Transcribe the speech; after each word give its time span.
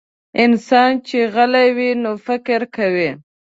انسان 0.43 0.91
چې 1.07 1.17
غلی 1.33 1.69
وي، 1.77 1.89
نو 2.03 2.11
فکر 2.25 2.61
کوي. 2.75 3.09